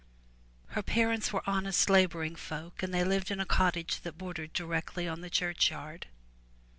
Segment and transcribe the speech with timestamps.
[0.69, 5.07] Her parents were honest laboring folk and they lived in a cottage that bordered directly
[5.07, 6.07] on the churchyard.